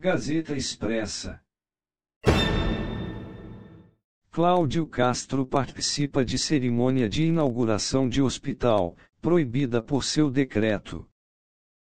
Gazeta 0.00 0.54
Expressa. 0.54 1.40
Cláudio 4.30 4.86
Castro 4.86 5.44
participa 5.44 6.24
de 6.24 6.38
cerimônia 6.38 7.08
de 7.08 7.24
inauguração 7.24 8.08
de 8.08 8.22
hospital, 8.22 8.96
proibida 9.20 9.82
por 9.82 10.04
seu 10.04 10.30
decreto. 10.30 11.04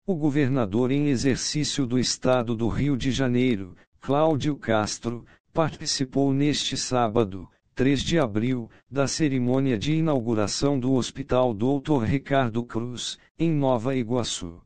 O 0.07 0.15
governador 0.15 0.93
em 0.93 1.09
exercício 1.09 1.85
do 1.85 1.99
estado 1.99 2.55
do 2.55 2.69
Rio 2.69 2.97
de 2.97 3.11
Janeiro, 3.11 3.75
Cláudio 3.99 4.57
Castro, 4.57 5.27
participou 5.53 6.33
neste 6.33 6.77
sábado, 6.77 7.51
3 7.75 8.05
de 8.05 8.21
abril, 8.21 8.71
da 8.89 9.09
cerimônia 9.09 9.77
de 9.77 9.95
inauguração 9.95 10.79
do 10.79 10.93
Hospital 10.93 11.53
Dr. 11.53 12.05
Ricardo 12.05 12.65
Cruz, 12.65 13.19
em 13.37 13.51
Nova 13.51 13.97
Iguaçu. 13.97 14.65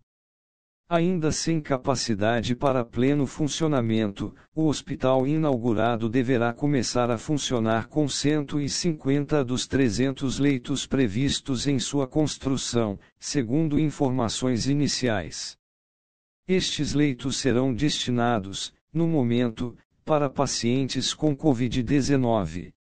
Ainda 0.92 1.30
sem 1.30 1.60
capacidade 1.60 2.56
para 2.56 2.84
pleno 2.84 3.24
funcionamento, 3.24 4.34
o 4.52 4.66
hospital 4.66 5.24
inaugurado 5.24 6.08
deverá 6.08 6.52
começar 6.52 7.12
a 7.12 7.16
funcionar 7.16 7.86
com 7.86 8.08
150 8.08 9.44
dos 9.44 9.68
300 9.68 10.40
leitos 10.40 10.88
previstos 10.88 11.68
em 11.68 11.78
sua 11.78 12.08
construção, 12.08 12.98
segundo 13.20 13.78
informações 13.78 14.66
iniciais. 14.66 15.56
Estes 16.48 16.92
leitos 16.92 17.36
serão 17.36 17.72
destinados, 17.72 18.74
no 18.92 19.06
momento, 19.06 19.78
para 20.04 20.28
pacientes 20.28 21.14
com 21.14 21.36
Covid-19. 21.36 22.72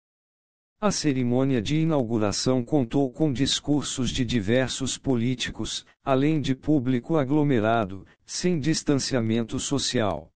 A 0.81 0.93
cerimônia 0.93 1.61
de 1.61 1.75
inauguração 1.75 2.63
contou 2.63 3.11
com 3.11 3.33
discursos 3.33 4.11
de 4.11 4.25
diversos 4.25 4.97
políticos, 4.97 5.85
além 6.05 6.41
de 6.41 6.55
público 6.55 7.17
aglomerado, 7.17 8.07
sem 8.25 8.61
distanciamento 8.61 9.59
social. 9.59 10.31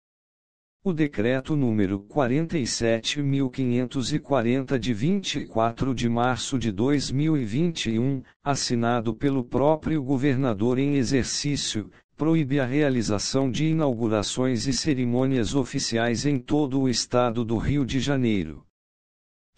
O 0.82 0.92
decreto 0.92 1.54
número 1.54 2.00
47.540 2.00 4.80
de 4.80 4.92
24 4.92 5.94
de 5.94 6.08
março 6.08 6.58
de 6.58 6.72
2021, 6.72 8.20
assinado 8.42 9.14
pelo 9.14 9.44
próprio 9.44 10.02
governador 10.02 10.76
em 10.76 10.96
exercício, 10.96 11.88
proíbe 12.16 12.58
a 12.58 12.66
realização 12.66 13.48
de 13.48 13.66
inaugurações 13.66 14.66
e 14.66 14.72
cerimônias 14.72 15.54
oficiais 15.54 16.26
em 16.26 16.36
todo 16.36 16.80
o 16.80 16.88
estado 16.88 17.44
do 17.44 17.58
Rio 17.58 17.86
de 17.86 18.00
Janeiro. 18.00 18.66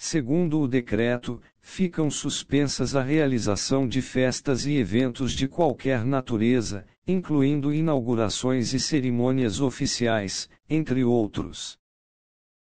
Segundo 0.07 0.61
o 0.61 0.69
decreto, 0.69 1.41
ficam 1.63 2.11
suspensas 2.11 2.95
a 2.95 3.03
realização 3.03 3.89
de 3.89 4.03
festas 4.03 4.67
e 4.67 4.77
eventos 4.77 5.33
de 5.33 5.49
qualquer 5.49 6.05
natureza, 6.05 6.85
incluindo 7.09 7.73
inaugurações 7.73 8.75
e 8.75 8.79
cerimônias 8.79 9.63
oficiais, 9.63 10.47
entre 10.69 11.03
outros. 11.03 11.79